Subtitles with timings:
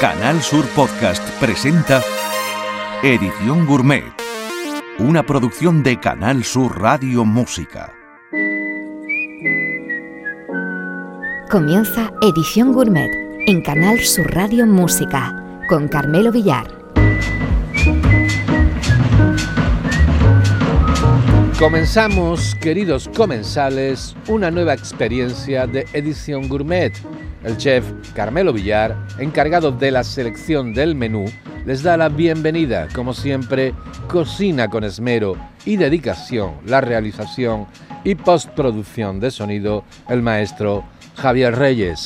[0.00, 2.02] Canal Sur Podcast presenta
[3.02, 4.02] Edición Gourmet,
[4.98, 7.92] una producción de Canal Sur Radio Música.
[11.50, 13.10] Comienza Edición Gourmet
[13.46, 16.66] en Canal Sur Radio Música con Carmelo Villar.
[21.58, 26.94] Comenzamos, queridos comensales, una nueva experiencia de Edición Gourmet.
[27.42, 27.84] El chef
[28.14, 31.24] Carmelo Villar, encargado de la selección del menú,
[31.64, 32.88] les da la bienvenida.
[32.94, 33.74] Como siempre,
[34.08, 37.66] cocina con esmero y dedicación la realización
[38.04, 40.84] y postproducción de sonido el maestro
[41.16, 42.04] Javier Reyes.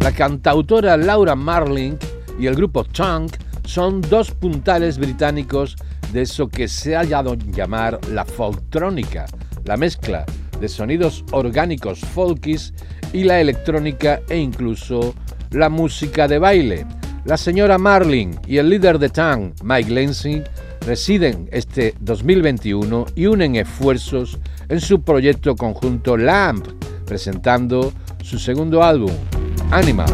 [0.00, 1.96] La cantautora Laura Marling
[2.38, 5.76] y el grupo Chunk son dos puntales británicos
[6.12, 9.26] de eso que se ha dado llamar la folktrónica,
[9.64, 10.24] la mezcla
[10.60, 12.72] de sonidos orgánicos folkis
[13.16, 15.14] y la electrónica e incluso
[15.50, 16.86] la música de baile.
[17.24, 20.42] La señora Marlin y el líder de Tang, Mike Lansing,
[20.82, 26.66] residen este 2021 y unen esfuerzos en su proyecto conjunto LAMP,
[27.06, 27.90] presentando
[28.22, 29.12] su segundo álbum,
[29.70, 30.12] Animal.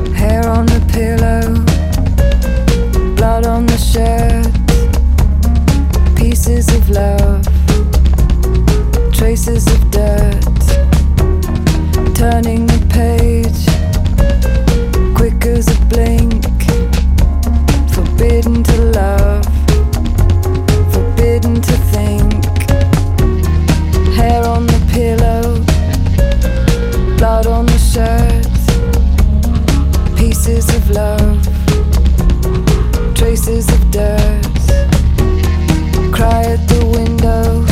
[6.15, 7.45] pieces of love,
[9.13, 10.62] traces of dirt,
[12.23, 13.63] turning the page,
[15.13, 16.45] quick as a blink,
[17.93, 19.45] forbidden to love,
[20.95, 22.45] forbidden to think,
[24.15, 25.59] hair on the pillow,
[27.19, 28.55] blood on the shirt,
[30.17, 31.43] pieces of love,
[33.17, 34.63] traces of dirt.
[36.13, 37.67] Cry at the window,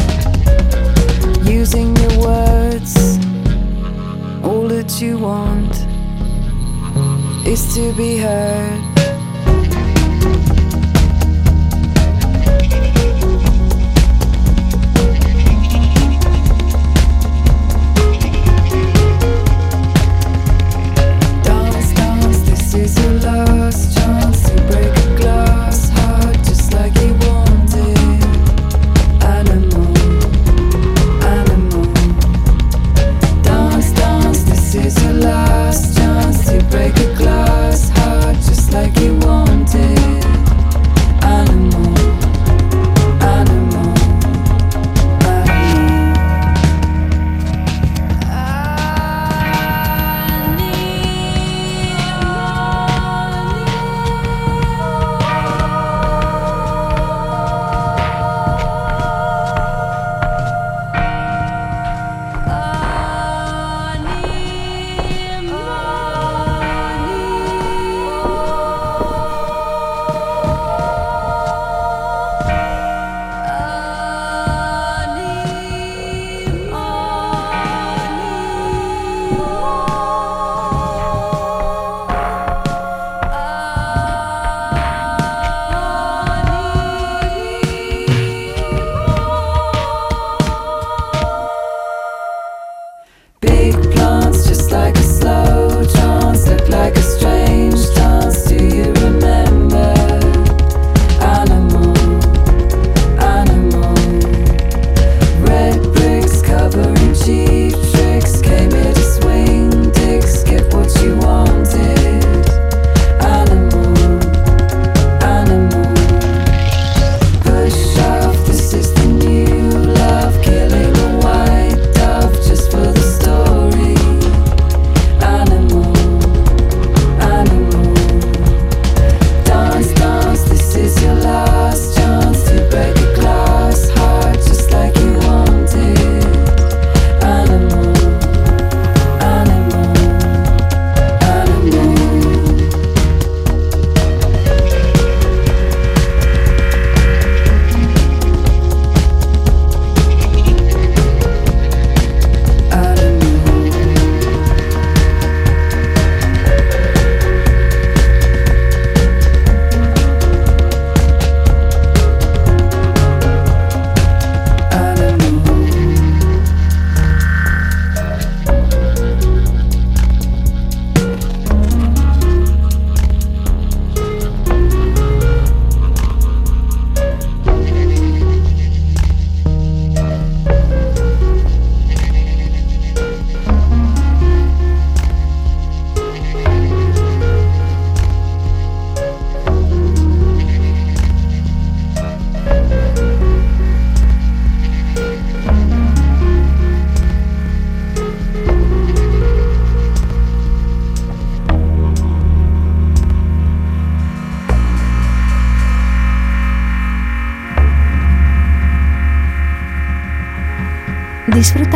[1.48, 2.99] using your words.
[5.00, 5.86] You want
[7.46, 8.89] is to be heard.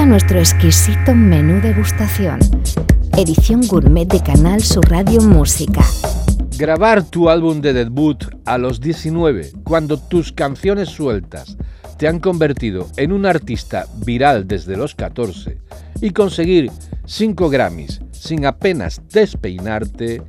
[0.06, 2.38] Nuestro exquisito menú degustación.
[3.16, 5.80] Edición gourmet de Canal Sur Radio Música.
[6.58, 11.56] Grabar tu álbum de debut a los 19, cuando tus canciones sueltas
[11.96, 15.58] te han convertido en un artista viral desde los 14
[16.02, 16.70] y conseguir
[17.06, 20.22] 5 Grammys sin apenas despeinarte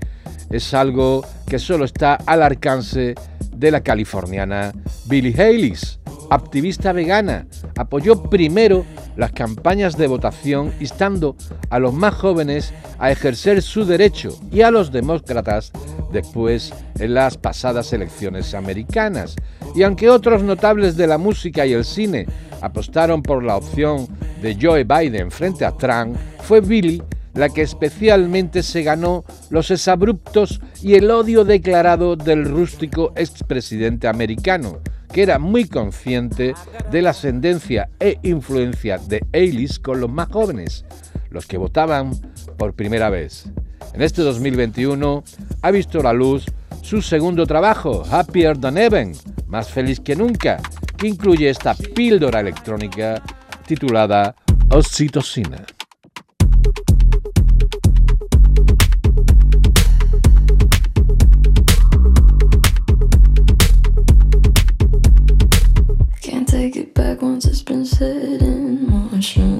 [0.51, 3.13] es algo que solo está al alcance
[3.53, 4.71] de la californiana
[5.05, 5.99] Billie Eilish
[6.29, 8.85] activista vegana, apoyó primero
[9.15, 11.35] las campañas de votación instando
[11.69, 15.71] a los más jóvenes a ejercer su derecho y a los demócratas
[16.11, 19.35] después en las pasadas elecciones americanas.
[19.75, 22.25] Y aunque otros notables de la música y el cine
[22.61, 24.07] apostaron por la opción
[24.41, 27.01] de Joe Biden frente a Trump, fue Billy
[27.35, 34.79] la que especialmente se ganó los exabruptos y el odio declarado del rústico expresidente americano,
[35.11, 36.53] que era muy consciente
[36.91, 40.85] de la ascendencia e influencia de Eilis con los más jóvenes,
[41.29, 42.11] los que votaban
[42.57, 43.45] por primera vez.
[43.93, 45.23] En este 2021
[45.61, 46.45] ha visto la luz
[46.81, 49.07] su segundo trabajo, Happier Than Ever,
[49.47, 50.61] más feliz que nunca,
[50.97, 53.21] que incluye esta píldora electrónica
[53.65, 54.35] titulada
[54.69, 55.65] Oxitocina.
[67.25, 69.54] Once it's been set in motion.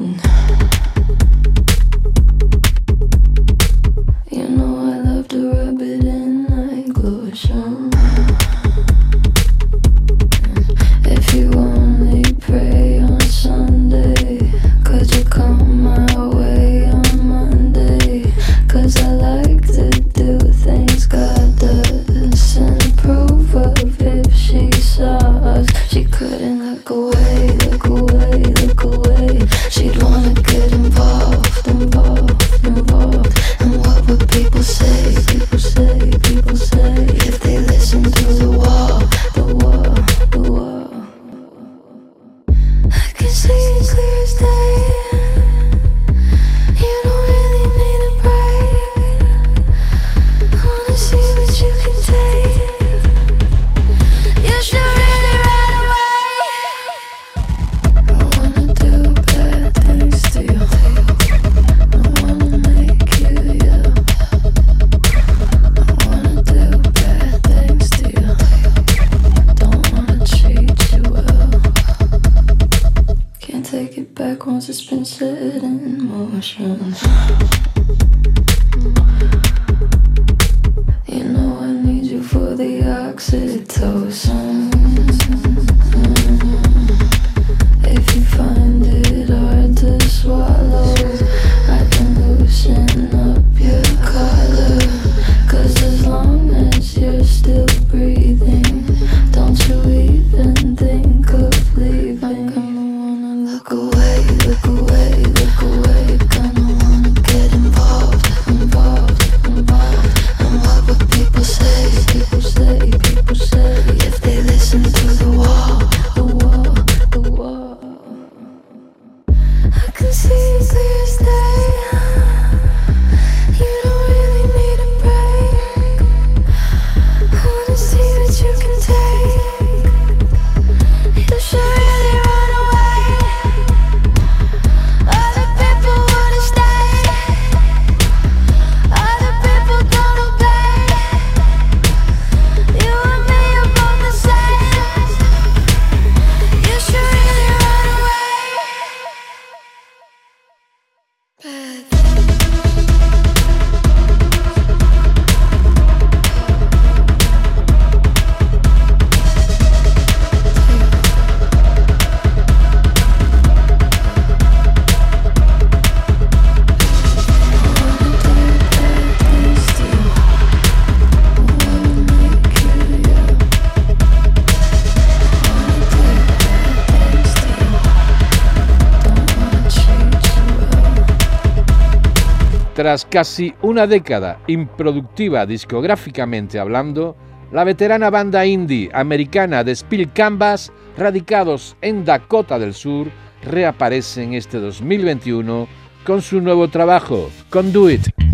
[182.86, 187.18] Tras casi una década improductiva discográficamente hablando,
[187.52, 193.08] la veterana banda indie americana de Spill Canvas, radicados en Dakota del Sur,
[193.42, 195.68] reaparece en este 2021
[196.06, 198.25] con su nuevo trabajo, Conduit.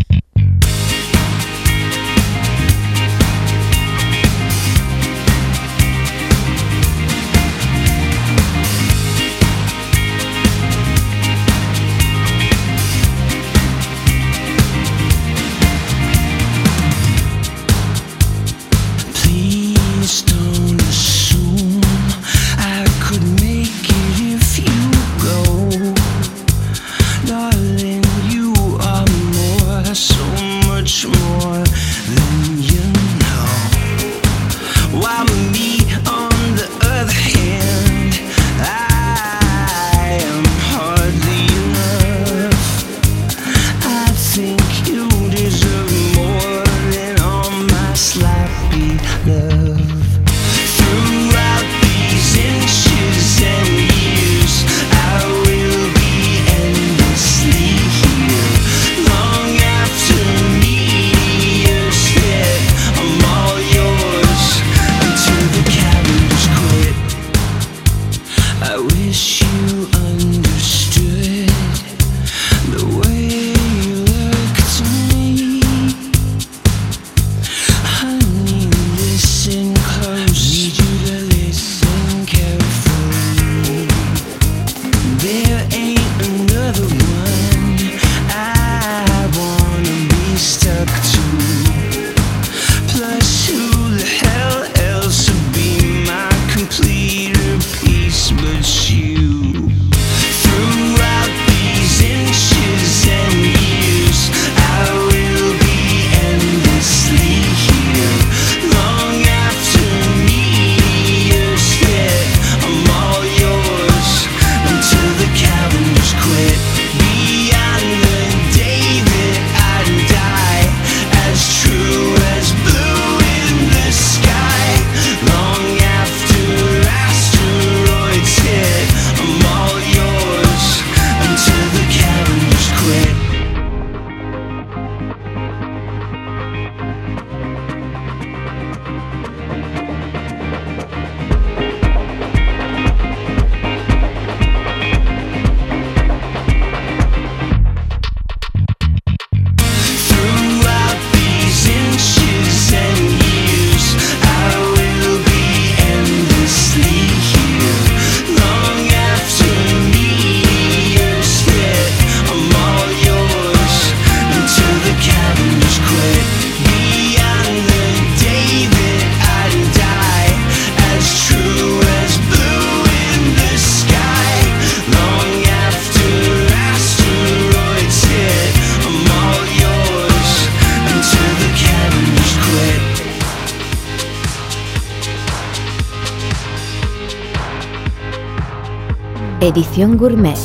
[189.82, 190.36] Gourmet.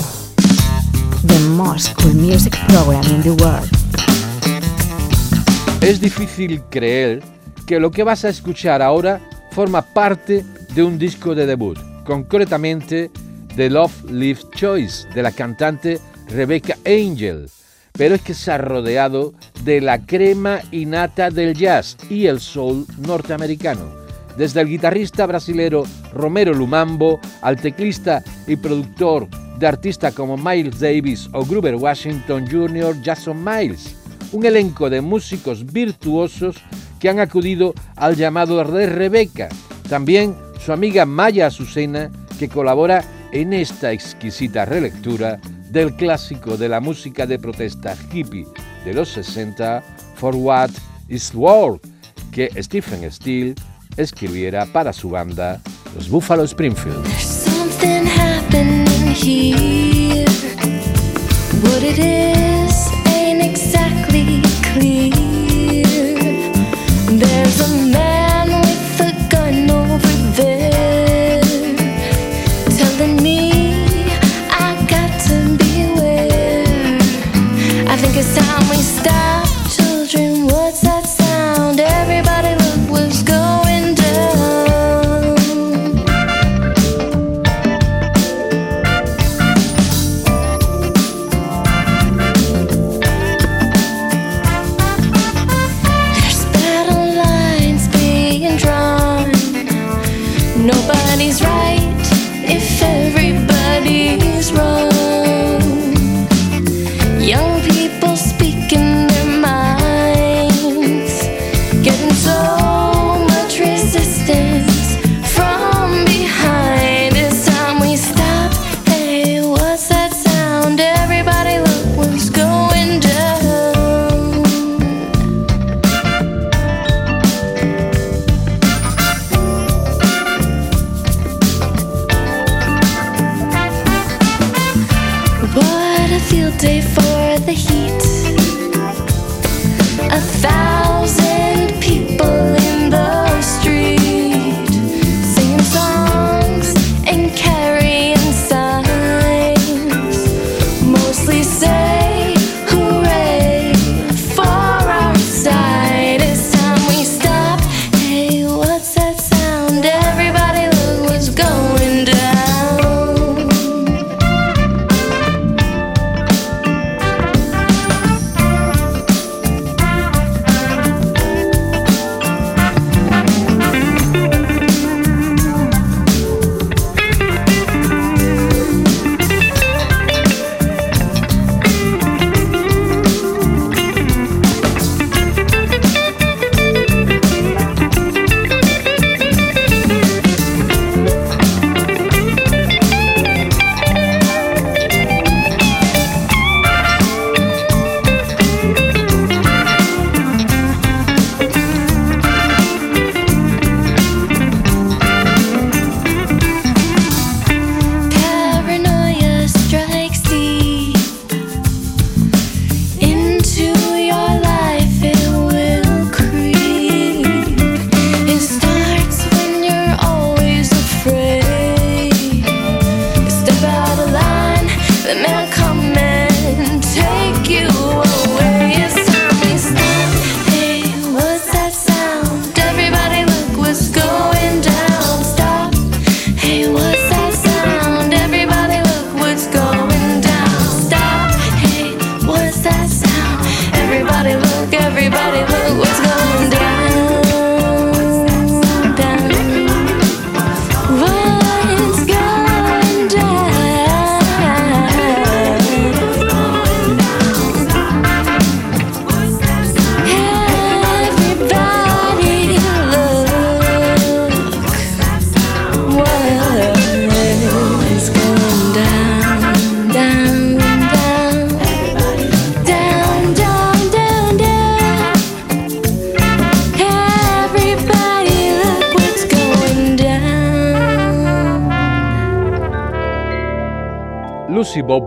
[1.27, 3.69] The most cool music program in the world.
[5.83, 7.23] Es difícil creer
[7.67, 9.21] que lo que vas a escuchar ahora
[9.53, 10.43] forma parte
[10.75, 13.11] de un disco de debut, concretamente
[13.57, 17.51] The Love Live Choice de la cantante Rebecca Angel,
[17.93, 22.87] pero es que se ha rodeado de la crema innata del jazz y el soul
[22.97, 24.06] norteamericano.
[24.37, 29.29] Desde el guitarrista brasilero Romero Lumambo al teclista y productor
[29.59, 32.97] de artistas como Miles Davis o Gruber Washington Jr.
[33.03, 33.97] Jason Miles.
[34.33, 36.57] Un elenco de músicos virtuosos
[37.01, 39.49] que han acudido al llamado de Rebeca.
[39.89, 45.41] También su amiga Maya Azucena, que colabora en esta exquisita relectura
[45.71, 48.47] del clásico de la música de protesta hippie
[48.85, 49.83] de los 60,
[50.15, 50.71] For What
[51.09, 51.79] is War,
[52.33, 53.55] que Stephen Steele
[53.97, 55.61] escribiera para su banda,
[55.95, 57.05] los Buffalo Springfield.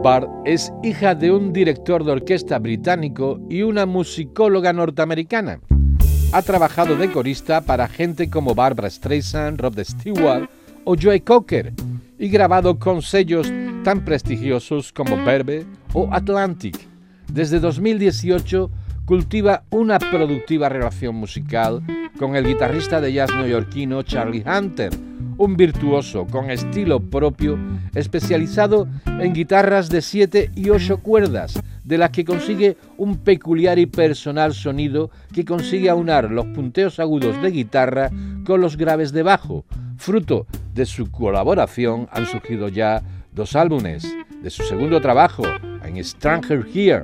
[0.02, 5.60] Bard es hija de un director de orquesta británico y una musicóloga norteamericana.
[6.32, 10.50] Ha trabajado de corista para gente como Barbara Streisand, Rob Stewart
[10.86, 11.74] o Joe Cocker
[12.18, 13.52] y grabado con sellos
[13.84, 16.78] tan prestigiosos como Verbe o Atlantic.
[17.34, 18.72] Desde 2018
[19.10, 21.82] cultiva una productiva relación musical
[22.20, 24.92] con el guitarrista de jazz neoyorquino Charlie Hunter,
[25.40, 27.58] un virtuoso con estilo propio
[27.96, 33.88] especializado en guitarras de 7 y 8 cuerdas, de las que consigue un peculiar y
[33.88, 38.12] personal sonido que consigue aunar los punteos agudos de guitarra
[38.46, 39.66] con los graves de bajo.
[39.98, 40.46] Fruto
[40.76, 44.08] de su colaboración han surgido ya dos álbumes.
[44.44, 45.44] De su segundo trabajo,
[45.84, 47.04] en Stranger Here,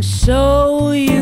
[0.00, 1.19] and so uniquely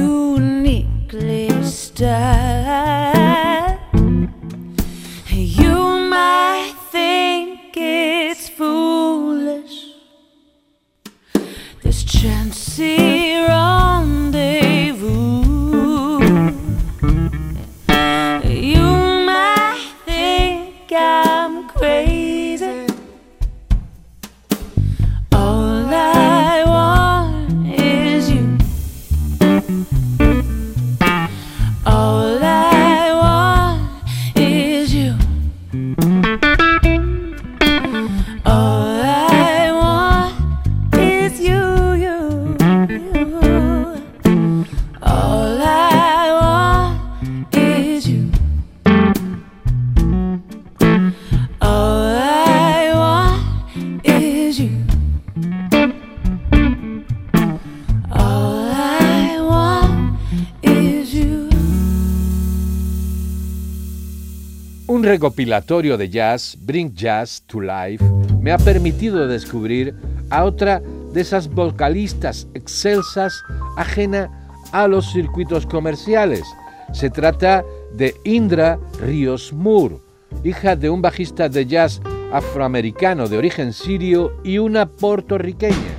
[65.19, 68.05] recopilatorio de jazz, Bring Jazz to Life,
[68.41, 69.93] me ha permitido descubrir
[70.31, 70.81] a otra
[71.13, 73.43] de esas vocalistas excelsas
[73.77, 74.31] ajena
[74.71, 76.45] a los circuitos comerciales.
[76.93, 79.97] Se trata de Indra Ríos Moore,
[80.45, 82.01] hija de un bajista de jazz
[82.33, 85.97] afroamericano de origen sirio y una puertorriqueña.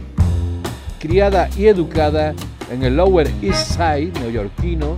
[0.98, 2.34] Criada y educada
[2.72, 4.98] en el Lower East Side neoyorquino,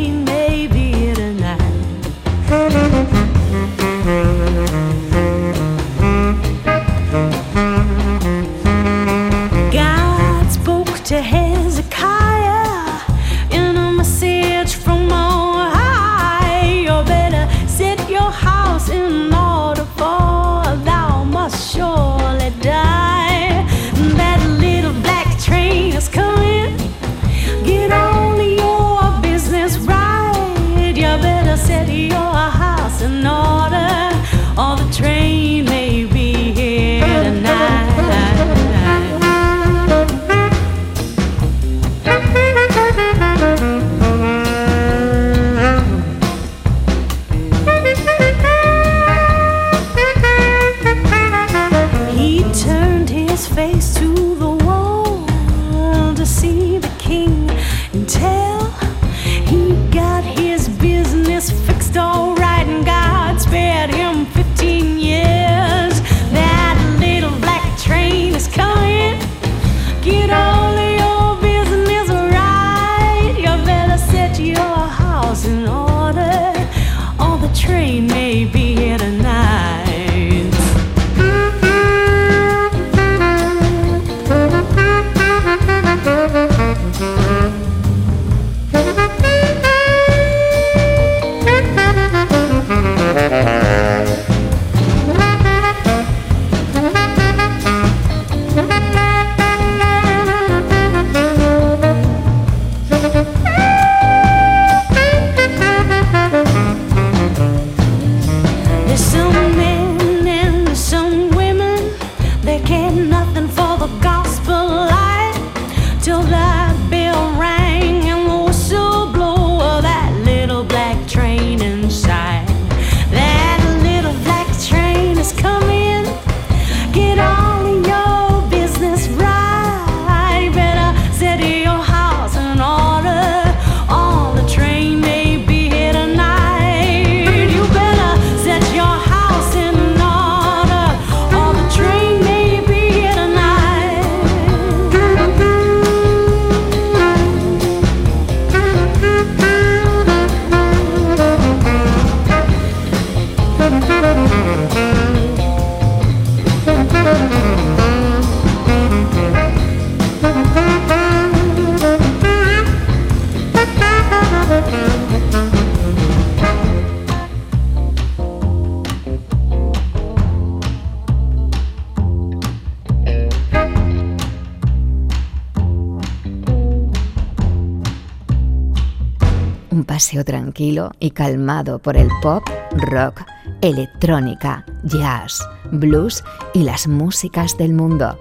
[180.99, 182.43] y calmado por el pop,
[182.73, 183.23] rock,
[183.61, 188.19] electrónica, jazz, blues y las músicas del mundo.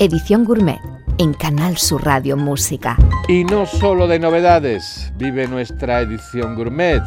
[0.00, 0.80] Edición Gourmet
[1.18, 2.96] en Canal Sur Radio Música.
[3.28, 7.02] Y no solo de novedades vive nuestra edición gourmet,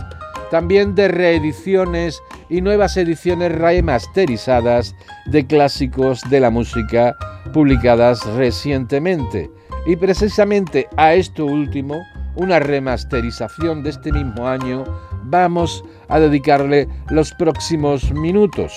[0.49, 7.17] también de reediciones y nuevas ediciones remasterizadas de clásicos de la música
[7.51, 9.51] publicadas recientemente.
[9.85, 12.01] Y precisamente a esto último,
[12.35, 14.83] una remasterización de este mismo año,
[15.23, 18.73] vamos a dedicarle los próximos minutos.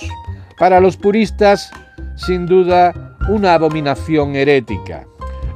[0.57, 1.71] Para los puristas,
[2.15, 2.93] sin duda,
[3.29, 5.05] una abominación herética,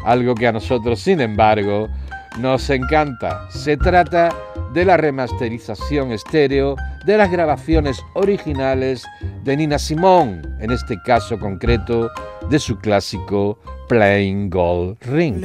[0.06, 1.88] algo que a nosotros, sin embargo,
[2.40, 3.48] nos encanta.
[3.50, 4.30] Se trata
[4.74, 9.04] de la remasterización estéreo de las grabaciones originales
[9.44, 12.10] de Nina Simone, en este caso concreto
[12.50, 15.40] de su clásico Plain Gold Ring.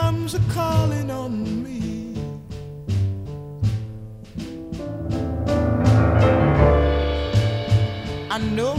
[0.00, 1.32] Comes a calling on
[1.62, 2.14] me.
[8.30, 8.74] I know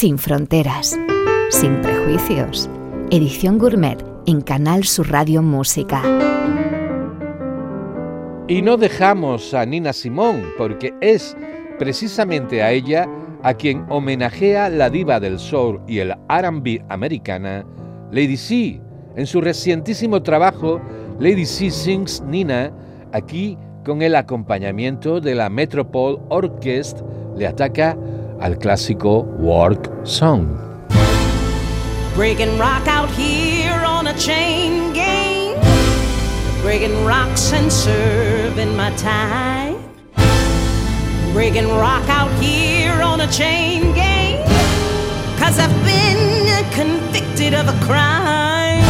[0.00, 0.98] Sin fronteras,
[1.50, 2.70] sin prejuicios.
[3.10, 6.02] Edición Gourmet en Canal Sur Radio Música.
[8.48, 11.36] Y no dejamos a Nina Simón porque es
[11.78, 13.06] precisamente a ella
[13.42, 17.66] a quien homenajea la diva del soul y el RB americana,
[18.10, 18.80] Lady C,
[19.16, 20.80] en su recientísimo trabajo
[21.18, 22.72] Lady C Sings Nina,
[23.12, 27.04] aquí con el acompañamiento de la Metropole Orchestra,
[27.36, 27.98] le ataca
[28.40, 30.58] al clásico Work Song.
[32.14, 35.56] Breaking rock out here on a chain gang.
[36.62, 39.76] Breaking rocks and serving my time.
[41.32, 44.44] Breaking rock out here on a chain gang.
[45.38, 48.82] Cause I've been convicted of a crime.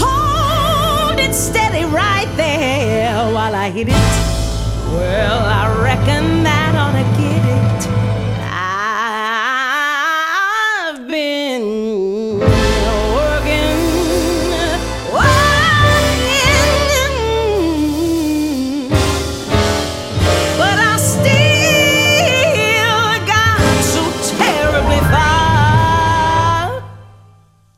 [0.00, 3.94] Hold it steady right there while I hit it.
[4.92, 8.09] Well, I reckon that ought to get it.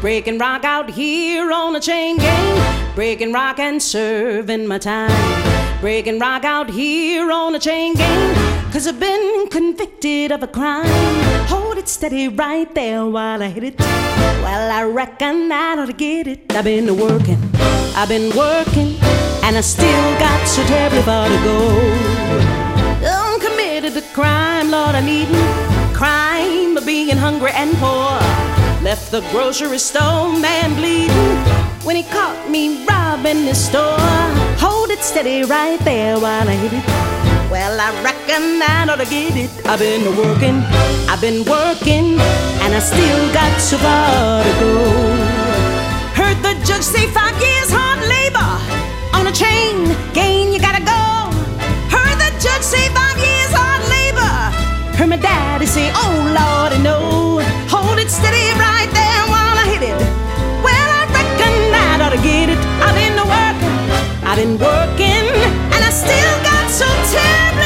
[0.00, 2.94] Breaking rock out here on a chain gang.
[2.94, 5.80] Breaking rock and serving my time.
[5.80, 8.55] Breaking rock out here on a chain gang.
[8.72, 10.86] Cause I've been convicted of a crime.
[11.48, 13.78] Hold it steady right there while I hit it.
[13.78, 16.52] Well, I reckon I ought to get it.
[16.54, 17.38] I've been working,
[17.94, 18.96] I've been working,
[19.44, 21.58] and I still got so terribly far to go.
[23.04, 28.20] I'm committed to crime, Lord, I'm eating crime of being hungry and poor.
[28.82, 31.38] Left the grocery store man bleeding
[31.86, 33.96] when he caught me robbing the store.
[34.60, 36.86] Hold it steady right there while I hit it.
[37.50, 39.50] Well, I reckon I ought to get it.
[39.66, 40.58] I've been working,
[41.06, 42.18] I've been working,
[42.62, 44.74] and I still got so far to go.
[46.18, 48.50] Heard the judge say five years hard labor
[49.14, 51.30] on a chain gang, you gotta go.
[51.86, 54.34] Heard the judge say five years hard labor.
[54.98, 57.38] Heard my daddy say, Oh Lordy, no.
[57.70, 59.98] Hold it steady right there while I hit it.
[60.66, 62.58] Well, I reckon I ought to get it.
[62.82, 63.76] I've been working,
[64.26, 65.26] I've been working,
[65.74, 67.65] and I still got so terribly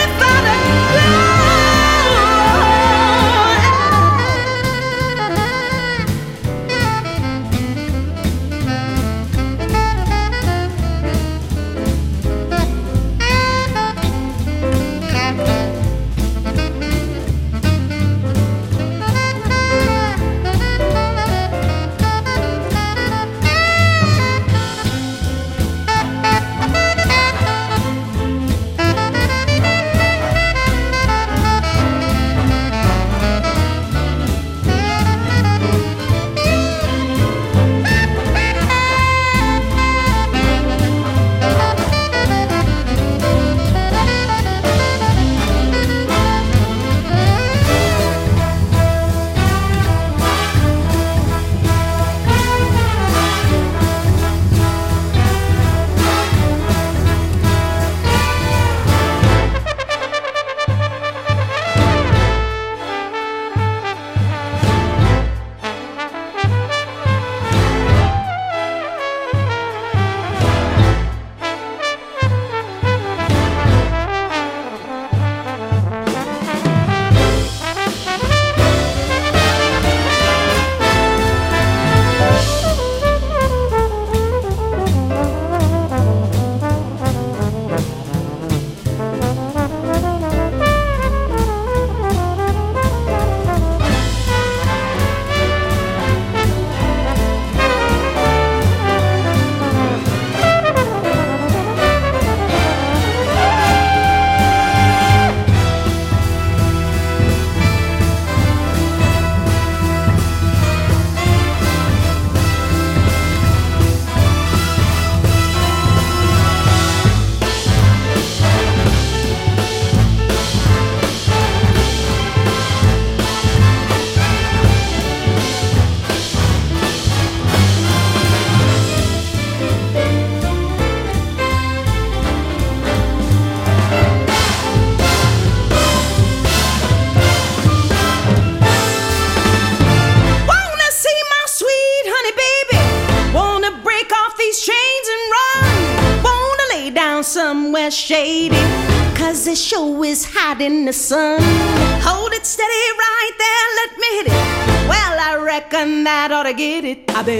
[156.90, 157.39] it, I bet.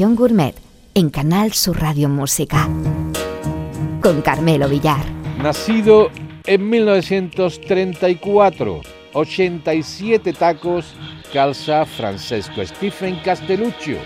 [0.00, 0.54] Gourmet
[0.94, 2.66] en Canal Sur Radio Música.
[4.00, 5.04] Con Carmelo Villar.
[5.36, 6.10] Nacido
[6.46, 8.80] En 1934,
[9.12, 10.94] 87 tacos
[11.30, 13.98] calza Francesco Stephen Castelluccio,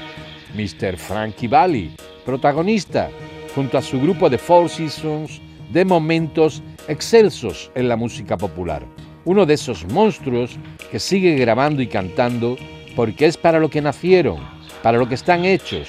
[0.55, 0.97] Mr.
[0.97, 3.09] Frankie Valli, protagonista,
[3.55, 8.84] junto a su grupo de Four Seasons, de momentos excelsos en la música popular.
[9.24, 10.59] Uno de esos monstruos
[10.91, 12.57] que sigue grabando y cantando
[12.97, 14.56] porque es para lo que nacieron,
[14.87, 15.89] para lo que están hechos.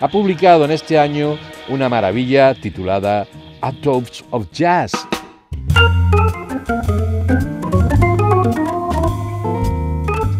[0.00, 1.36] Ha publicado en este año
[1.68, 3.26] una maravilla titulada
[3.60, 4.92] A Touch of Jazz.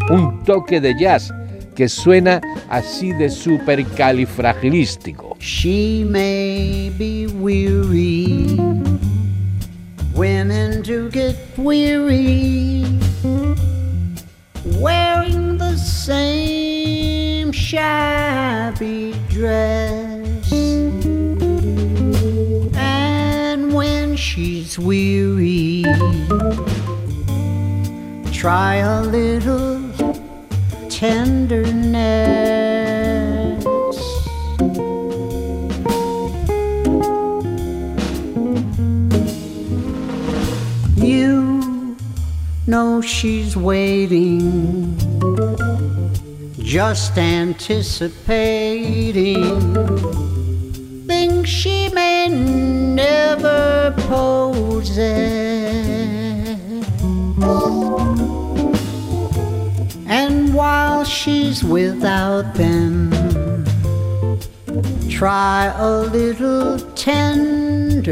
[0.09, 1.31] Un toque de jazz
[1.77, 2.41] que suena
[2.71, 5.37] así de supercalifragilístico.
[5.39, 8.57] She may be weary,
[10.15, 12.87] women do get weary,
[14.81, 20.53] wearing the same shabby dress.
[22.77, 25.85] And when she's weary,
[28.33, 29.81] try a little
[30.89, 32.01] tenderness.
[40.97, 41.97] You
[42.67, 44.70] know she's waiting,
[46.71, 48.15] just anticipating
[51.05, 55.01] things she may never possess.
[60.07, 63.11] And while she's without them,
[65.11, 68.11] try a little tenderness.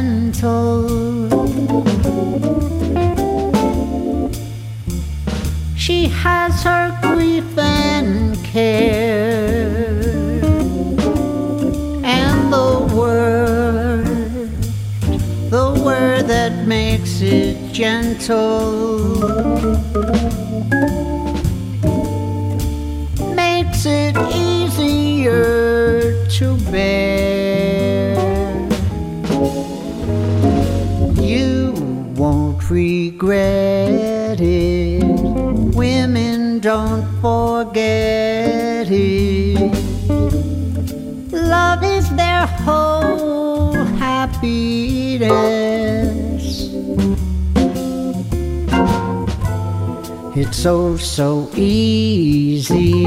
[5.74, 10.02] She has her grief and care,
[12.04, 14.50] and the word,
[15.48, 19.41] the word that makes it gentle,
[44.42, 45.30] happiness.
[50.34, 53.02] It's so, so easy.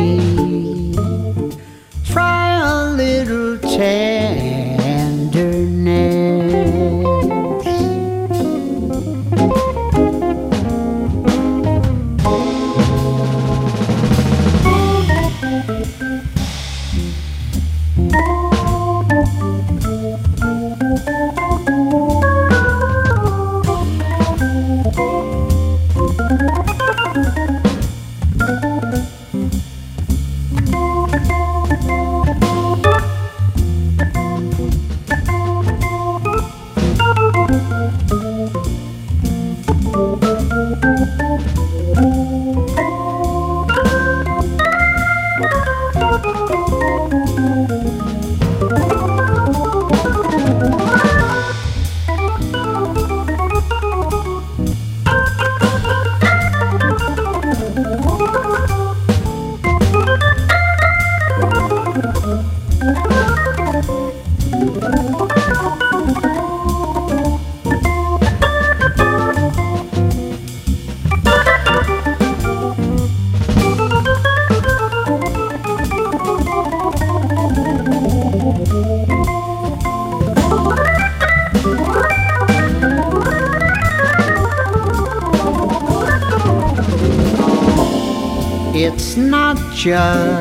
[89.86, 90.34] 西安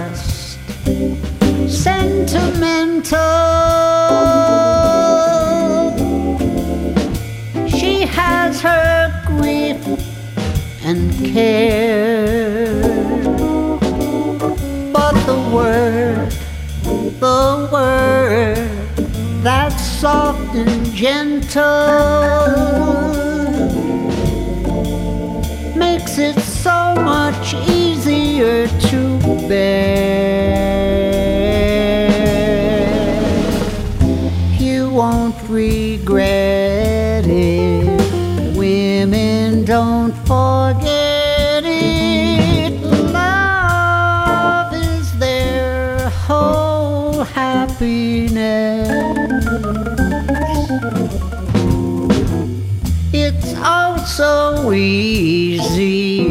[54.72, 56.30] easy.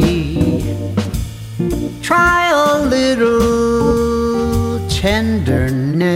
[2.02, 6.14] Try a little tenderness.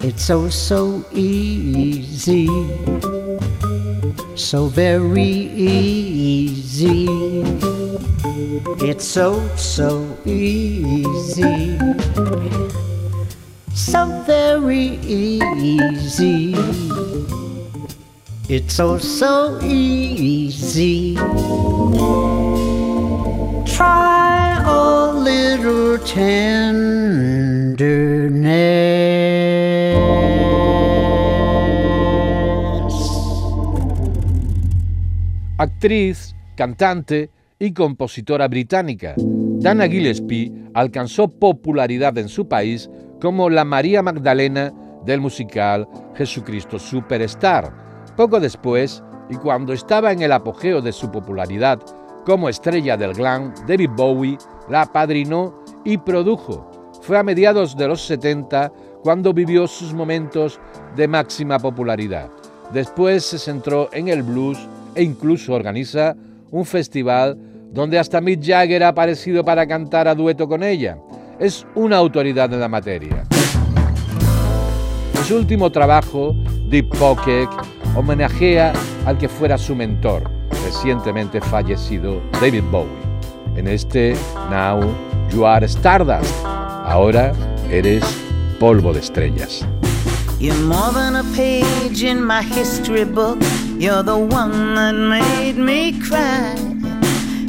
[0.00, 2.48] It's so, so easy.
[4.36, 7.06] So very easy.
[8.80, 11.78] It's so, so easy.
[14.72, 16.54] Easy.
[18.48, 21.14] It's so, so easy.
[23.66, 24.62] Try
[25.14, 25.82] little.
[35.58, 42.90] Actriz, cantante y compositora británica, Dana Gillespie alcanzó popularidad en su país
[43.22, 44.72] como la María Magdalena
[45.06, 47.72] del musical Jesucristo Superstar.
[48.16, 49.00] Poco después,
[49.30, 51.80] y cuando estaba en el apogeo de su popularidad
[52.26, 55.54] como estrella del glam, David Bowie la apadrinó
[55.84, 56.68] y produjo.
[57.00, 60.58] Fue a mediados de los 70 cuando vivió sus momentos
[60.96, 62.28] de máxima popularidad.
[62.72, 64.58] Después se centró en el blues
[64.96, 66.16] e incluso organiza
[66.50, 67.38] un festival
[67.70, 70.98] donde hasta Mick Jagger ha aparecido para cantar a dueto con ella.
[71.42, 73.24] Es una autoridad en la materia.
[75.12, 76.36] En su último trabajo,
[76.68, 77.48] Deep Pocket,
[77.96, 78.72] homenajea
[79.06, 80.22] al que fuera su mentor,
[80.64, 82.92] recientemente fallecido David Bowie.
[83.56, 84.14] En este
[84.50, 84.82] Now
[85.32, 87.32] You Are Stardust, ahora
[87.68, 88.04] eres
[88.60, 89.66] polvo de estrellas.
[90.38, 93.40] You're more than a page in my history book.
[93.80, 96.54] You're the one that made me cry.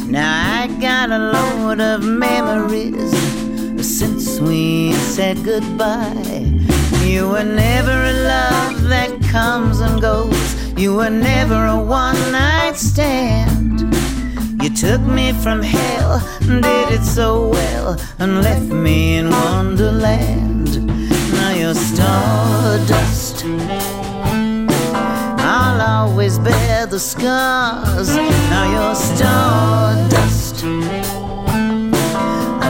[0.07, 3.42] Now I got a load of memories
[3.83, 6.49] since we said goodbye.
[7.03, 10.55] You were never a love that comes and goes.
[10.77, 13.81] You were never a one night stand.
[14.63, 20.87] You took me from hell, and did it so well, and left me in wonderland.
[21.33, 23.43] Now you're stardust.
[25.45, 28.15] I'll always bear the scars.
[28.15, 30.63] Now you're stardust.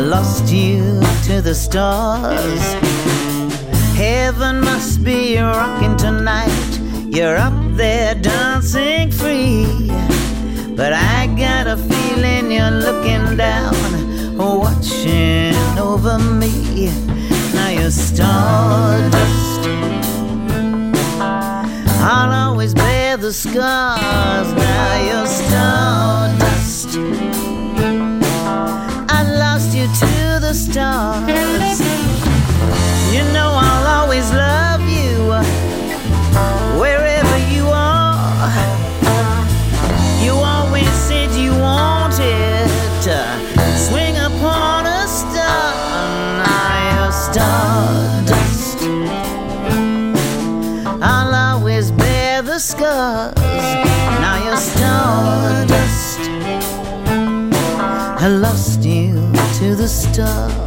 [0.10, 2.62] Lost you to the stars.
[3.96, 6.80] Heaven must be rocking tonight.
[7.08, 9.88] You're up there dancing free.
[10.76, 16.92] But I got a feeling you're looking down, watching over me.
[17.54, 19.62] Now you're stardust.
[22.02, 24.54] I'll always bear the scars.
[24.54, 27.53] Now you're stardust.
[29.34, 31.28] Lost you to the stars.
[33.12, 35.34] You know I'll always love you
[36.80, 37.03] wherever
[60.02, 60.63] to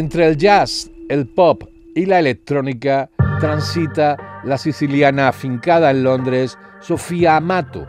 [0.00, 1.62] Entre el jazz, el pop
[1.94, 7.86] y la electrónica transita la siciliana afincada en Londres Sofía Amato.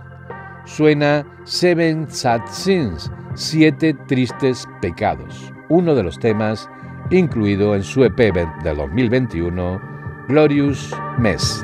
[0.66, 6.70] Suena Seven Sad Sins, Siete Tristes Pecados, uno de los temas
[7.12, 9.82] incluido en su EP de 2021,
[10.28, 11.64] Glorious Mess.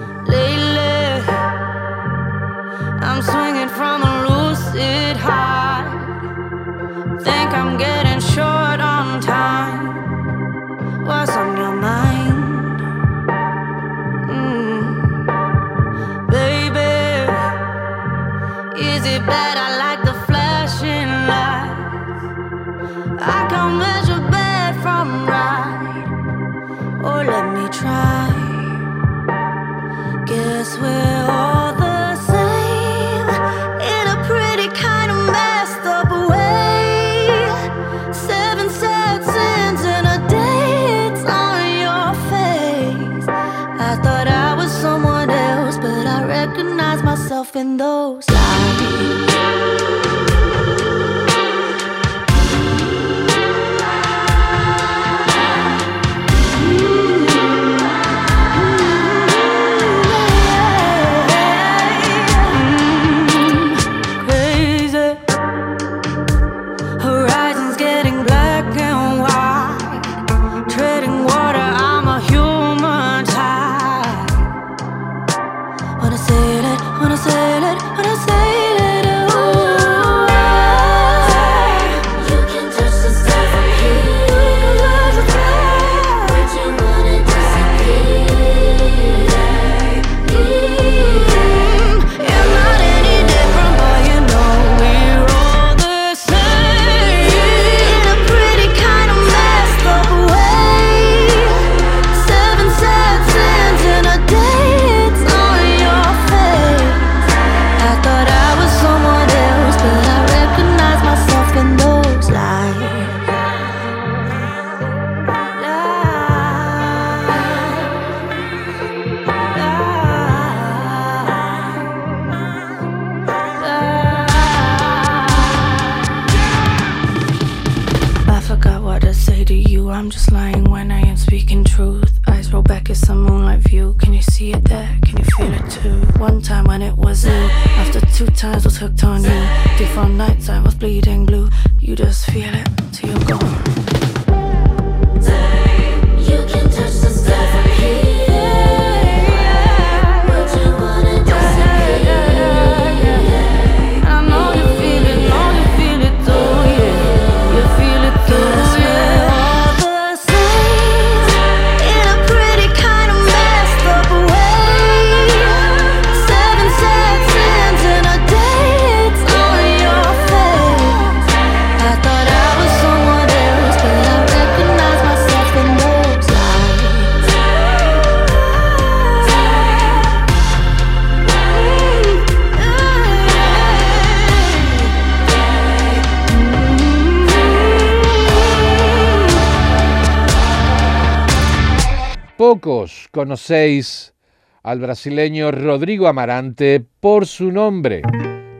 [194.64, 198.02] al brasileño Rodrigo Amarante por su nombre,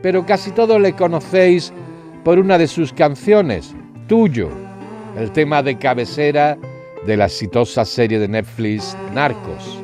[0.02, 1.72] pero casi todos le conocéis
[2.24, 3.74] por una de sus canciones,
[4.06, 4.48] Tuyo,
[5.18, 6.56] el tema de cabecera
[7.06, 9.80] de la exitosa serie de Netflix Narcos.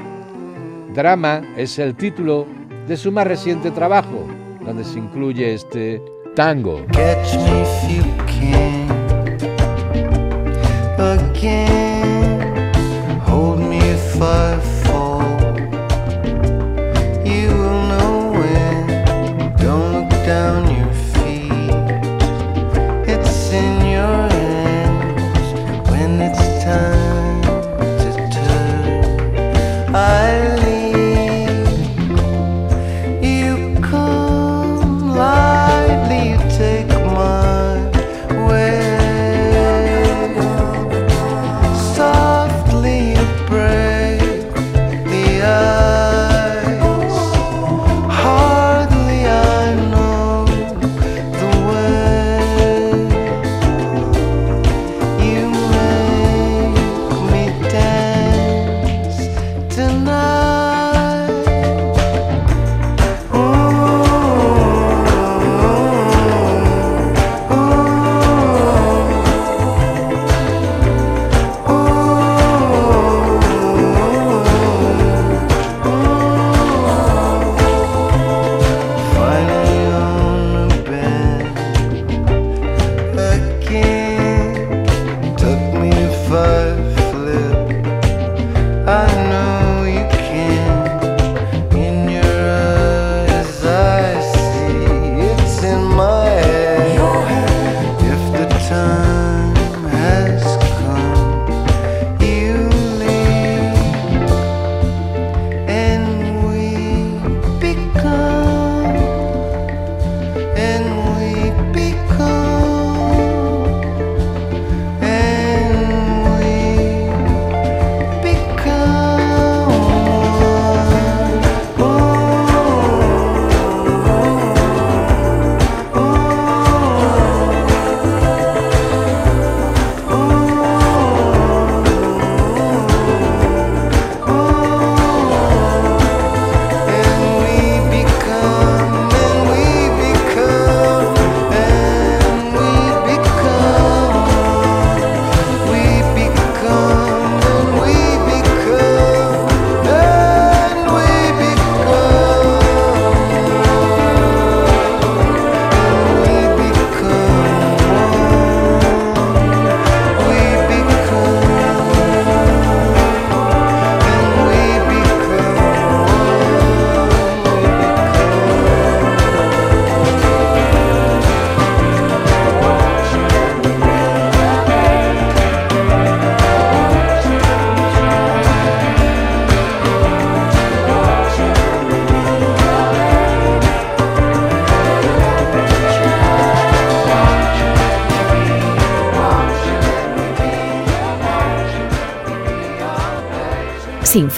[0.94, 2.46] Drama es el título
[2.86, 4.26] de su más reciente trabajo,
[4.64, 6.00] donde se incluye este
[6.34, 6.86] tango.
[6.92, 8.84] Catch me if you can.
[13.26, 14.73] Hold me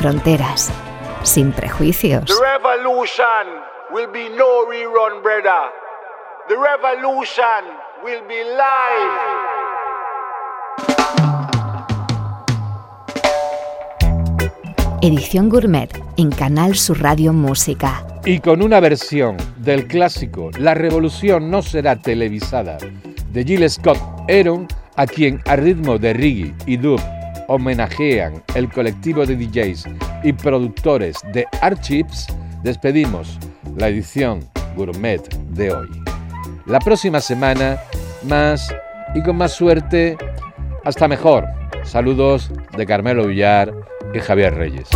[0.06, 0.70] fronteras,
[1.24, 3.58] sin prejuicios, The revolution
[3.92, 5.72] will be no rerun, brother.
[6.48, 7.64] The revolution
[8.04, 9.10] will be live.
[15.02, 18.06] edición gourmet en Canal Sur Radio Música.
[18.24, 22.78] Y con una versión del clásico La revolución no será televisada
[23.32, 23.98] de Jill Scott
[24.28, 27.00] Heron, a quien a ritmo de reggae y dub
[27.48, 29.86] homenajean el colectivo de DJs
[30.22, 32.26] y productores de Archives,
[32.62, 33.38] despedimos
[33.76, 34.40] la edición
[34.76, 35.88] gourmet de hoy.
[36.66, 37.78] La próxima semana,
[38.28, 38.74] más
[39.14, 40.16] y con más suerte,
[40.84, 41.46] hasta mejor.
[41.84, 43.72] Saludos de Carmelo Villar
[44.12, 44.88] y Javier Reyes.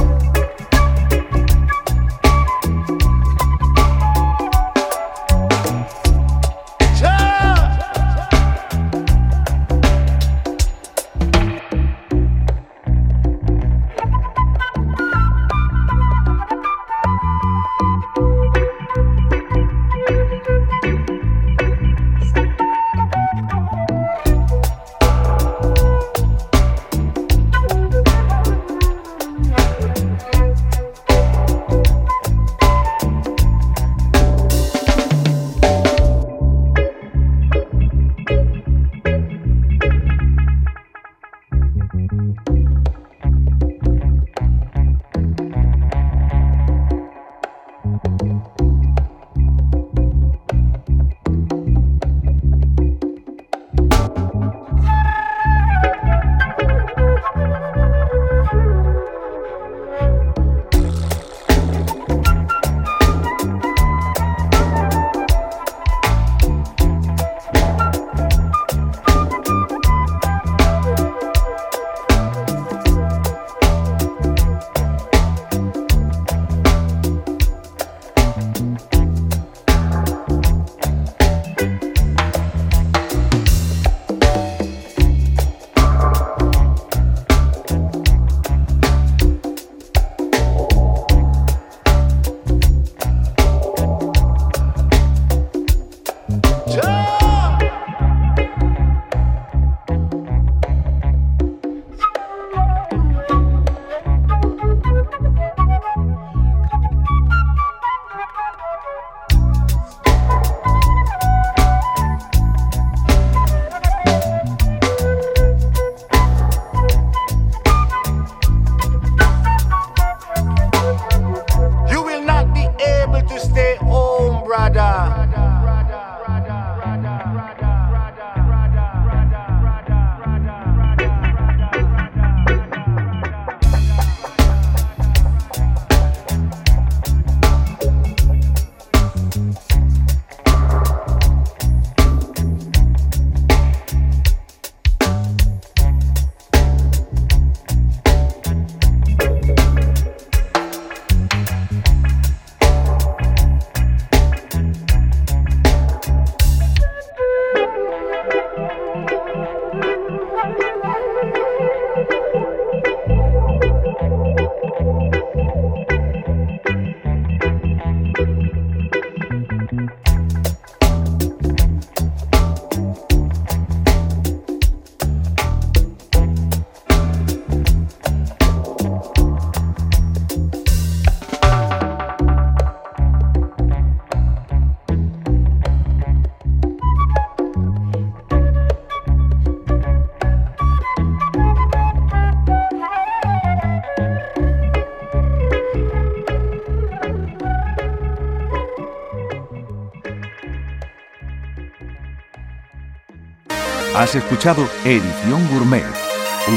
[204.11, 205.85] Has escuchado Edición Gourmet,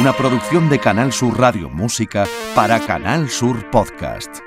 [0.01, 2.25] una producción de Canal Sur Radio Música
[2.55, 4.42] para Canal Sur Podcast.